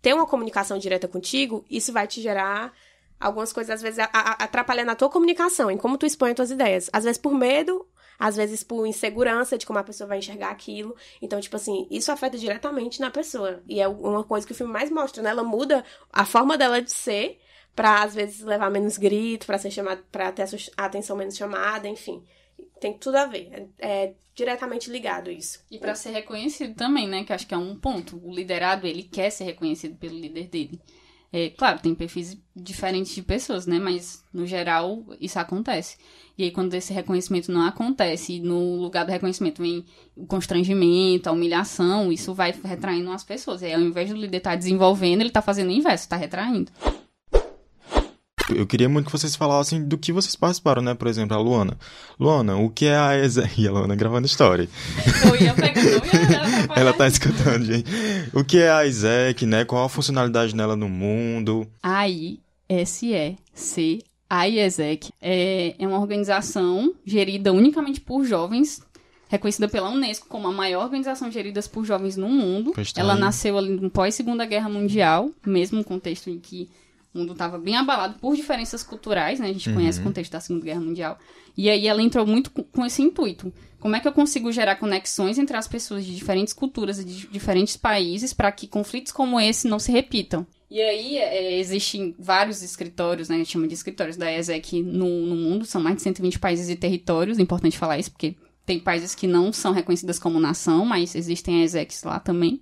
[0.00, 2.72] ter uma comunicação direta contigo, isso vai te gerar
[3.20, 6.90] algumas coisas, às vezes, atrapalhando a tua comunicação, em como tu expõe as tuas ideias.
[6.92, 7.86] Às vezes por medo,
[8.18, 10.96] às vezes por insegurança de como a pessoa vai enxergar aquilo.
[11.20, 13.62] Então, tipo assim, isso afeta diretamente na pessoa.
[13.68, 15.30] E é uma coisa que o filme mais mostra, né?
[15.30, 17.40] Ela muda a forma dela de ser
[17.74, 20.42] para às vezes levar menos grito, para ser chamado, para ter
[20.76, 22.22] a atenção menos chamada, enfim.
[22.80, 23.68] Tem tudo a ver.
[23.78, 25.64] É, é diretamente ligado isso.
[25.70, 27.24] E para ser reconhecido também, né?
[27.24, 28.20] Que acho que é um ponto.
[28.24, 30.80] O liderado, ele quer ser reconhecido pelo líder dele.
[31.36, 33.80] É, claro, tem perfis diferentes de pessoas, né?
[33.80, 35.96] Mas, no geral, isso acontece.
[36.38, 41.28] E aí, quando esse reconhecimento não acontece, e no lugar do reconhecimento vem o constrangimento,
[41.28, 43.62] a humilhação, isso vai retraindo as pessoas.
[43.62, 46.14] E aí, ao invés do líder estar tá desenvolvendo, ele está fazendo o inverso, está
[46.16, 46.70] retraindo.
[48.54, 50.94] Eu queria muito que vocês falassem do que vocês participaram, né?
[50.94, 51.78] Por exemplo, a Luana.
[52.18, 53.60] Luana, o que é a ESEC?
[53.64, 54.68] E a Luana gravando história.
[55.24, 57.90] Eu ia pegar, eu ia Ela tá escutando, gente.
[58.32, 59.64] O que é a ISEC, né?
[59.64, 61.66] Qual a funcionalidade dela no mundo?
[61.82, 68.82] A I-S-E-C a IESEC é, é uma organização gerida unicamente por jovens,
[69.28, 72.72] reconhecida pela Unesco como a maior organização gerida por jovens no mundo.
[72.72, 76.68] Tá Ela nasceu ali no pós-Segunda Guerra Mundial, mesmo contexto em que
[77.14, 79.48] o mundo estava bem abalado por diferenças culturais, né?
[79.48, 79.76] A gente uhum.
[79.76, 81.18] conhece o contexto da Segunda Guerra Mundial.
[81.56, 83.52] E aí ela entrou muito com esse intuito.
[83.78, 87.26] Como é que eu consigo gerar conexões entre as pessoas de diferentes culturas e de
[87.28, 90.46] diferentes países para que conflitos como esse não se repitam?
[90.70, 93.36] E aí é, existem vários escritórios, né?
[93.36, 95.64] A gente chama de escritórios da ESEC no, no mundo.
[95.64, 97.38] São mais de 120 países e territórios.
[97.38, 98.34] É importante falar isso, porque
[98.66, 102.60] tem países que não são reconhecidas como nação, mas existem ESECs lá também.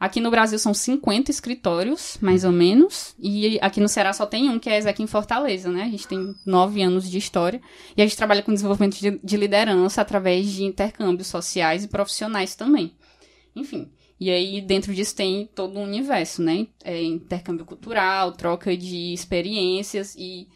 [0.00, 3.14] Aqui no Brasil são 50 escritórios, mais ou menos.
[3.18, 5.82] E aqui no Ceará só tem um, que é esse aqui em Fortaleza, né?
[5.82, 7.60] A gente tem nove anos de história.
[7.94, 12.54] E a gente trabalha com desenvolvimento de, de liderança através de intercâmbios sociais e profissionais
[12.54, 12.94] também.
[13.54, 13.92] Enfim.
[14.18, 16.66] E aí, dentro disso, tem todo um universo, né?
[16.82, 20.48] É, intercâmbio cultural, troca de experiências e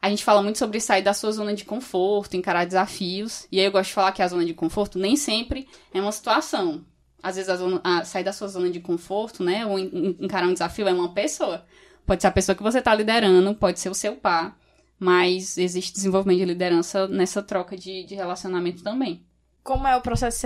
[0.00, 3.48] a gente fala muito sobre sair da sua zona de conforto, encarar desafios.
[3.50, 6.12] E aí eu gosto de falar que a zona de conforto nem sempre é uma
[6.12, 6.84] situação
[7.22, 9.64] às vezes, a zona, a, sair da sua zona de conforto, né?
[9.64, 11.64] Ou encarar um desafio é uma pessoa.
[12.04, 14.58] Pode ser a pessoa que você está liderando, pode ser o seu par,
[14.98, 19.24] mas existe desenvolvimento de liderança nessa troca de, de relacionamento também.
[19.62, 20.44] Como é o processo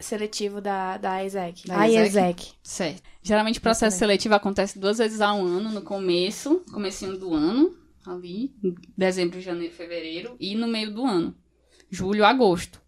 [0.00, 1.68] seletivo da, da ISEC?
[1.68, 2.54] Da ISEC?
[2.60, 3.02] Certo.
[3.22, 8.52] Geralmente o processo seletivo acontece duas vezes ao ano, no começo, comecinho do ano, ali,
[8.98, 11.36] dezembro, janeiro, fevereiro, e no meio do ano,
[11.88, 12.82] julho, agosto.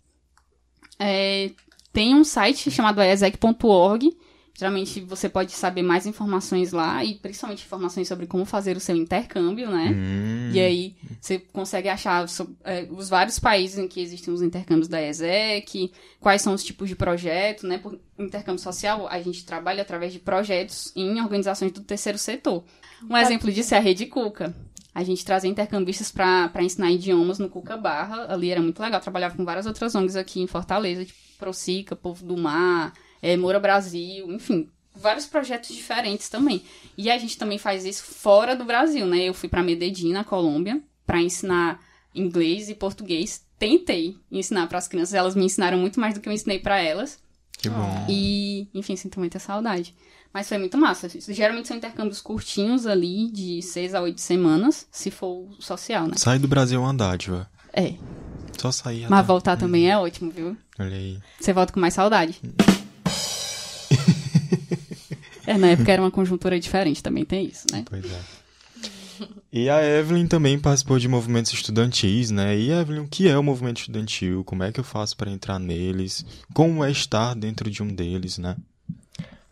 [0.99, 1.53] É,
[1.95, 4.15] tem um site chamado exec.org
[4.57, 8.95] Geralmente você pode saber mais informações lá e principalmente informações sobre como fazer o seu
[8.95, 9.91] intercâmbio, né?
[9.91, 10.51] Hum.
[10.53, 12.25] E aí você consegue achar
[12.63, 16.89] é, os vários países em que existem os intercâmbios da ESEC, quais são os tipos
[16.89, 17.79] de projeto, né?
[17.79, 22.63] Por intercâmbio social, a gente trabalha através de projetos em organizações do terceiro setor.
[23.11, 24.55] Um exemplo disso é a Rede Cuca.
[24.95, 28.33] A gente trazia intercambistas para ensinar idiomas no Cuca Barra.
[28.33, 29.01] Ali era muito legal.
[29.01, 33.59] Trabalhava com várias outras ONGs aqui em Fortaleza, tipo Procica, Povo do Mar, é, Moura
[33.59, 36.63] Brasil, enfim, vários projetos diferentes também.
[36.97, 39.25] E a gente também faz isso fora do Brasil, né?
[39.25, 41.81] Eu fui para Medellín, na Colômbia, para ensinar
[42.15, 43.45] inglês e português.
[43.59, 46.81] Tentei ensinar para as crianças, elas me ensinaram muito mais do que eu ensinei para
[46.81, 47.19] elas.
[47.59, 48.07] Que bom.
[48.09, 49.95] E, enfim, sinto muita saudade.
[50.35, 51.09] Mas foi muito massa.
[51.29, 56.15] Geralmente são intercâmbios curtinhos ali, de seis a oito semanas, se for social, né?
[56.17, 57.49] Sai do Brasil uma dádiva.
[57.73, 57.95] É.
[58.59, 59.07] Só sair.
[59.09, 60.57] Mas voltar também é ótimo, viu?
[60.77, 61.21] Olha aí.
[61.41, 62.41] Você volta com mais saudade.
[65.47, 67.85] é, na época era uma conjuntura diferente, também tem isso, né?
[67.89, 68.21] Pois é.
[69.53, 72.59] E a Evelyn também participou de movimentos estudantis, né?
[72.59, 74.43] E Evelyn, o que é o movimento estudantil?
[74.43, 76.27] Como é que eu faço para entrar neles?
[76.53, 78.57] Como é estar dentro de um deles, né?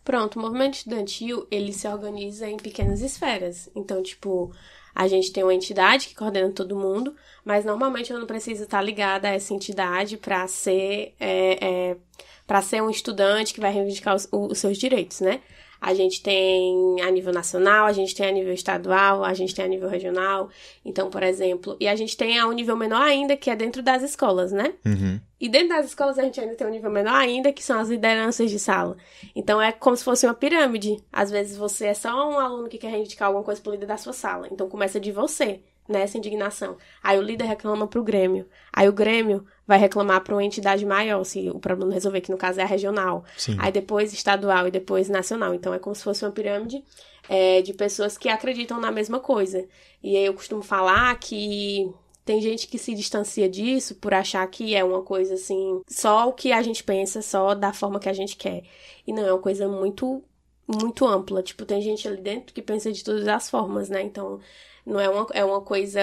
[0.03, 3.69] Pronto, o movimento estudantil, ele se organiza em pequenas esferas.
[3.73, 4.51] Então, tipo,
[4.93, 8.81] a gente tem uma entidade que coordena todo mundo, mas normalmente eu não preciso estar
[8.81, 11.97] ligada a essa entidade para ser é, é,
[12.45, 15.41] para ser um estudante que vai reivindicar os, os seus direitos, né?
[15.85, 19.65] A gente tem a nível nacional, a gente tem a nível estadual, a gente tem
[19.65, 20.49] a nível regional.
[20.85, 23.83] Então, por exemplo, e a gente tem a um nível menor ainda, que é dentro
[23.83, 24.75] das escolas, né?
[24.85, 25.19] Uhum.
[25.41, 27.89] E dentro das escolas a gente ainda tem um nível menor ainda, que são as
[27.89, 28.95] lideranças de sala.
[29.35, 31.03] Então é como se fosse uma pirâmide.
[31.11, 33.97] Às vezes você é só um aluno que quer reivindicar alguma coisa pro líder da
[33.97, 34.47] sua sala.
[34.49, 36.77] Então começa de você nessa indignação.
[37.01, 38.47] Aí o líder reclama pro Grêmio.
[38.71, 42.37] Aí o Grêmio vai reclamar para uma entidade maior, se o problema resolver, que no
[42.37, 43.23] caso é a regional.
[43.37, 43.55] Sim.
[43.59, 45.53] Aí depois estadual e depois nacional.
[45.53, 46.83] Então é como se fosse uma pirâmide
[47.29, 49.67] é, de pessoas que acreditam na mesma coisa.
[50.01, 51.91] E aí eu costumo falar que
[52.25, 56.33] tem gente que se distancia disso por achar que é uma coisa assim, só o
[56.33, 58.63] que a gente pensa, só da forma que a gente quer.
[59.05, 60.23] E não, é uma coisa muito
[60.65, 61.43] muito ampla.
[61.43, 64.01] Tipo, tem gente ali dentro que pensa de todas as formas, né?
[64.01, 64.39] Então,
[64.85, 66.01] não é uma, é uma coisa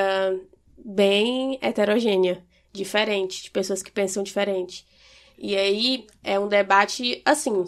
[0.77, 4.87] bem heterogênea, diferente, de pessoas que pensam diferente.
[5.39, 7.67] E aí é um debate, assim,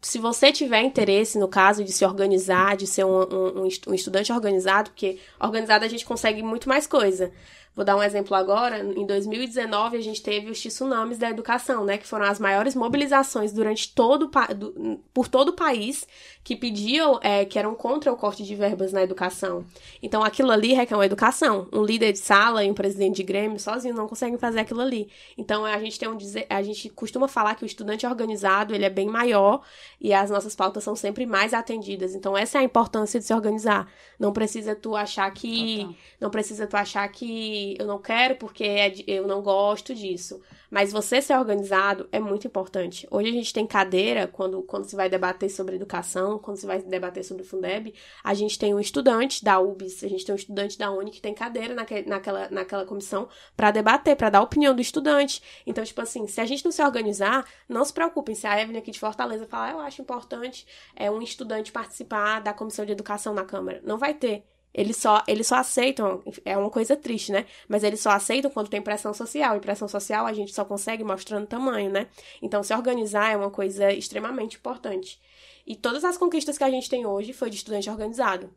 [0.00, 4.32] se você tiver interesse, no caso, de se organizar, de ser um, um, um estudante
[4.32, 7.30] organizado, porque organizado a gente consegue muito mais coisa.
[7.74, 8.80] Vou dar um exemplo agora.
[8.80, 11.98] Em 2019, a gente teve os tsunamis da educação, né?
[11.98, 16.06] Que foram as maiores mobilizações durante todo do, por todo o país
[16.42, 19.64] que pediam, é, que eram contra o corte de verbas na educação.
[20.02, 21.68] Então, aquilo ali requer uma educação.
[21.72, 25.08] Um líder de sala e um presidente de grêmio sozinho não conseguem fazer aquilo ali.
[25.38, 28.90] Então, a gente tem um a gente costuma falar que o estudante organizado, ele é
[28.90, 29.62] bem maior
[30.00, 32.14] e as nossas pautas são sempre mais atendidas.
[32.14, 33.90] Então, essa é a importância de se organizar.
[34.18, 38.92] Não precisa tu achar que não precisa tu achar que eu não quero porque é
[39.06, 40.40] eu não gosto disso.
[40.70, 43.06] Mas você ser organizado é muito importante.
[43.10, 46.80] Hoje a gente tem cadeira, quando, quando se vai debater sobre educação, quando se vai
[46.80, 47.92] debater sobre o Fundeb,
[48.22, 51.20] a gente tem um estudante da UBS, a gente tem um estudante da Uni que
[51.20, 55.42] tem cadeira naque, naquela, naquela comissão para debater, para dar a opinião do estudante.
[55.66, 58.36] Então, tipo assim, se a gente não se organizar, não se preocupem.
[58.36, 62.40] Se a Evelyn aqui de Fortaleza falar, ah, eu acho importante é um estudante participar
[62.40, 63.80] da comissão de educação na Câmara.
[63.84, 64.44] Não vai ter.
[64.72, 67.46] Eles só, eles só aceitam, é uma coisa triste, né?
[67.68, 69.56] Mas eles só aceitam quando tem pressão social.
[69.56, 72.06] E pressão social a gente só consegue mostrando tamanho, né?
[72.40, 75.20] Então, se organizar é uma coisa extremamente importante.
[75.66, 78.50] E todas as conquistas que a gente tem hoje foi de estudante organizado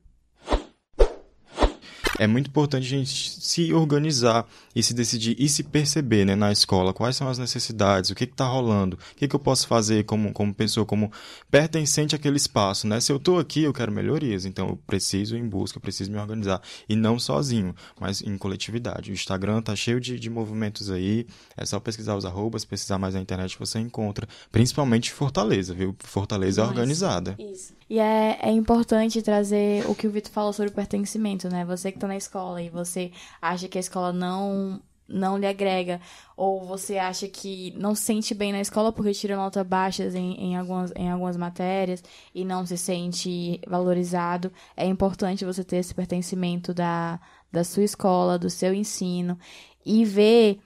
[2.20, 6.52] é muito importante a gente se organizar e se decidir e se perceber né, na
[6.52, 10.04] escola quais são as necessidades, o que está rolando, o que, que eu posso fazer
[10.06, 11.12] como, como pessoa, como
[11.50, 12.88] pertencente àquele espaço.
[12.88, 13.00] Né?
[13.00, 16.12] Se eu estou aqui, eu quero melhorias, então eu preciso ir em busca, eu preciso
[16.12, 16.62] me organizar.
[16.88, 19.12] E não sozinho, mas em coletividade.
[19.12, 21.26] O Instagram tá cheio de, de movimentos aí,
[21.58, 24.28] é só pesquisar os arrobas, pesquisar mais na internet, você encontra.
[24.52, 25.96] Principalmente Fortaleza, viu?
[26.00, 27.36] Fortaleza é organizada.
[27.40, 27.74] Isso.
[27.94, 31.64] E é, é importante trazer o que o Vitor falou sobre o pertencimento, né?
[31.64, 36.02] Você que está na escola e você acha que a escola não não lhe agrega,
[36.36, 40.34] ou você acha que não se sente bem na escola porque tira notas baixas em,
[40.42, 42.04] em, algumas, em algumas matérias
[42.34, 47.20] e não se sente valorizado, é importante você ter esse pertencimento da,
[47.52, 49.38] da sua escola, do seu ensino,
[49.86, 50.60] e ver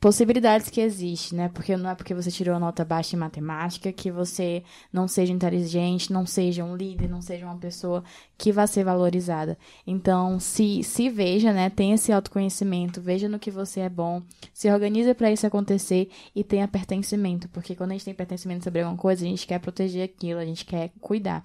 [0.00, 1.50] possibilidades que existem, né?
[1.52, 6.10] Porque não é porque você tirou nota baixa em matemática que você não seja inteligente,
[6.10, 8.02] não seja um líder, não seja uma pessoa
[8.38, 9.58] que vai ser valorizada.
[9.86, 11.68] Então, se, se veja, né?
[11.68, 14.22] Tenha esse autoconhecimento, veja no que você é bom,
[14.54, 18.80] se organize para isso acontecer e tenha pertencimento, porque quando a gente tem pertencimento sobre
[18.80, 21.44] alguma coisa, a gente quer proteger aquilo, a gente quer cuidar.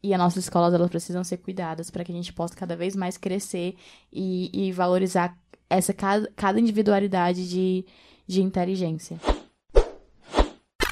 [0.00, 2.94] E as nossas escolas elas precisam ser cuidadas para que a gente possa cada vez
[2.94, 3.74] mais crescer
[4.12, 5.36] e, e valorizar
[5.68, 7.84] essa cada, cada individualidade de,
[8.26, 9.18] de inteligência.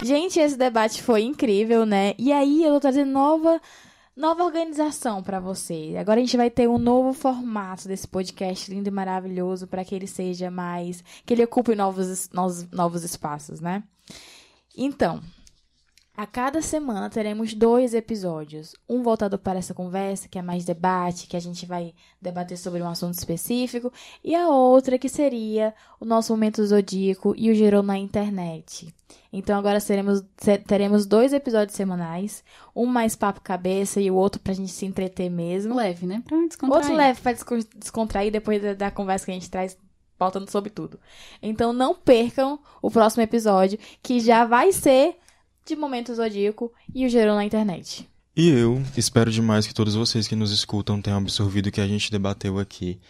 [0.02, 2.14] Gente, esse debate foi incrível, né?
[2.18, 3.60] E aí eu tô trazendo nova
[4.16, 5.96] nova organização para você.
[5.98, 9.94] Agora a gente vai ter um novo formato desse podcast lindo e maravilhoso para que
[9.94, 13.82] ele seja mais que ele ocupe novos novos, novos espaços, né?
[14.76, 15.20] Então,
[16.16, 18.74] a cada semana teremos dois episódios.
[18.88, 22.80] Um voltado para essa conversa, que é mais debate, que a gente vai debater sobre
[22.80, 27.82] um assunto específico, e a outra que seria o nosso momento zodíaco e o gerou
[27.82, 28.94] na internet.
[29.32, 30.22] Então agora seremos,
[30.68, 35.28] teremos dois episódios semanais, um mais papo cabeça e o outro pra gente se entreter
[35.28, 35.74] mesmo.
[35.74, 36.22] Leve, né?
[36.24, 36.82] Pra descontrair.
[36.82, 37.32] Outro leve pra
[37.74, 39.76] descontrair depois da, da conversa que a gente traz
[40.16, 41.00] faltando sobre tudo.
[41.42, 45.16] Então não percam o próximo episódio, que já vai ser
[45.64, 48.08] de Momento Zodíaco e o Gerou na internet.
[48.36, 51.86] E eu espero demais que todos vocês que nos escutam tenham absorvido o que a
[51.86, 53.00] gente debateu aqui.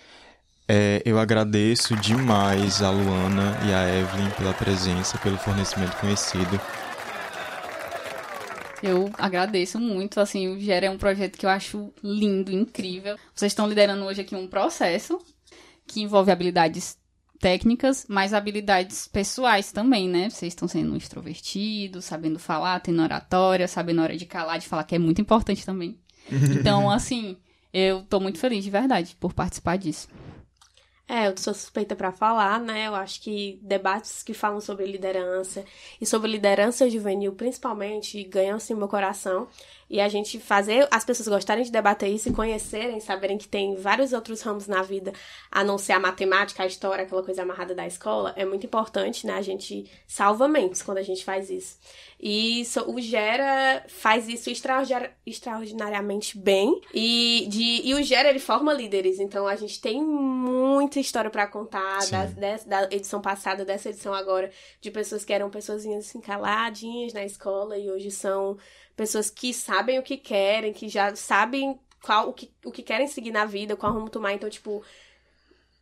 [0.69, 6.61] É, eu agradeço demais a Luana e a Evelyn pela presença, pelo fornecimento conhecido.
[8.83, 13.17] Eu agradeço muito, assim, o Gera é um projeto que eu acho lindo, incrível.
[13.35, 15.19] Vocês estão liderando hoje aqui um processo
[15.87, 16.99] que envolve habilidades
[17.41, 20.31] técnicas, mas habilidades pessoais também, né?
[20.31, 24.85] Vocês estão sendo extrovertidos, sabendo falar, tendo oratória, sabendo a hora de calar, de falar,
[24.85, 25.99] que é muito importante também.
[26.59, 27.37] Então, assim,
[27.73, 30.09] eu tô muito feliz de verdade por participar disso.
[31.07, 32.87] É, eu sou suspeita para falar, né?
[32.87, 35.63] Eu acho que debates que falam sobre liderança
[36.01, 39.47] e sobre liderança juvenil, principalmente, ganham sim meu coração.
[39.89, 43.77] E a gente fazer as pessoas gostarem de debater isso e conhecerem, saberem que tem
[43.77, 45.13] vários outros ramos na vida,
[45.51, 49.27] a não ser a matemática, a história, aquela coisa amarrada da escola, é muito importante,
[49.27, 49.35] né?
[49.35, 51.79] A gente salva mentes quando a gente faz isso.
[52.19, 54.51] E isso, o Gera faz isso
[55.27, 56.81] extraordinariamente bem.
[56.95, 59.21] E, de, e o Gera, ele forma líderes.
[59.21, 62.25] Então, a gente tem muita história para contar da,
[62.67, 67.77] da, edição passada, dessa edição agora, de pessoas que eram pessoas assim, caladinhas na escola
[67.77, 68.57] e hoje são
[68.97, 73.07] pessoas que sabem o que querem, que já sabem qual o que, o que querem
[73.07, 74.33] seguir na vida, qual rumo tomar.
[74.33, 74.83] Então, tipo,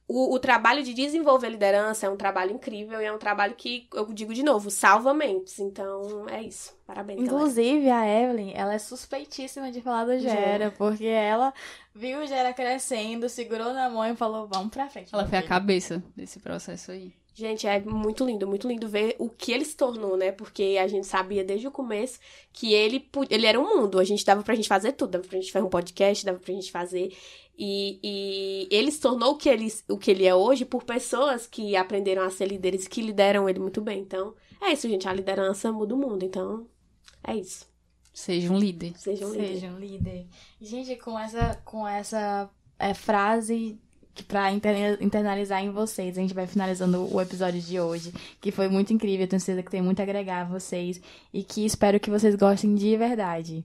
[0.07, 3.89] o, o, trabalho de desenvolver liderança é um trabalho incrível e é um trabalho que,
[3.95, 5.59] eu digo de novo, salva mentes.
[5.59, 6.77] Então, é isso.
[6.87, 8.11] Parabéns, Inclusive, galera.
[8.11, 11.55] a Evelyn, ela é suspeitíssima de falar do Gera, porque ela
[11.95, 15.15] viu o Gera crescendo, segurou na mão e falou, vamos pra frente.
[15.15, 15.45] Ela foi filho.
[15.45, 17.15] a cabeça desse processo aí.
[17.35, 20.31] Gente, é muito lindo, muito lindo ver o que ele se tornou, né?
[20.33, 22.18] Porque a gente sabia desde o começo
[22.53, 23.99] que ele, ele era um mundo.
[23.99, 25.12] A gente dava pra gente fazer tudo.
[25.12, 27.16] Dava pra gente fazer um podcast, dava pra gente fazer.
[27.59, 31.47] E, e ele se tornou o que, ele, o que ele é hoje por pessoas
[31.47, 34.01] que aprenderam a ser líderes e que lideram ele muito bem.
[34.01, 35.09] Então, é isso, gente.
[35.09, 36.25] A liderança muda o mundo.
[36.25, 36.66] Então,
[37.25, 37.66] é isso.
[38.12, 38.92] Seja um líder.
[38.99, 39.47] Seja um líder.
[39.47, 40.27] Seja um líder.
[40.61, 43.81] Gente, com essa, com essa é, frase
[44.29, 46.18] para internalizar em vocês.
[46.18, 49.25] A gente vai finalizando o episódio de hoje, que foi muito incrível.
[49.25, 51.01] Eu tenho certeza que tem muito a agregar a vocês
[51.33, 53.64] e que espero que vocês gostem de verdade.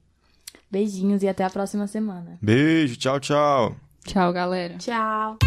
[0.69, 2.37] Beijinhos e até a próxima semana.
[2.41, 3.75] Beijo, tchau, tchau.
[4.05, 4.77] Tchau, galera.
[4.77, 5.37] Tchau.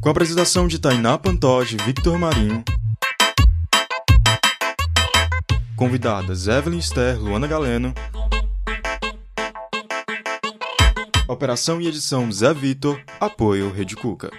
[0.00, 2.62] Com a apresentação de Tainá Pantoja e Victor Marinho.
[5.76, 7.92] Convidadas Evelyn Ster, Luana Galeno.
[11.28, 13.00] Operação e edição Zé Vitor.
[13.18, 14.30] Apoio Rede Cuca.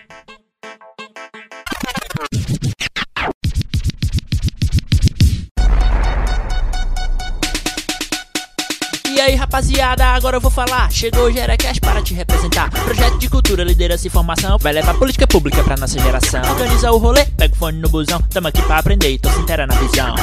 [9.05, 10.89] E aí rapaziada, agora eu vou falar.
[10.89, 12.69] Chegou o Gerecast para te representar.
[12.69, 14.57] Projeto de cultura, liderança e informação.
[14.57, 16.41] Vai levar política pública pra nossa geração.
[16.49, 18.21] Organiza o rolê, pega o fone no busão.
[18.29, 20.15] Tamo aqui pra aprender e tô se inteira na visão.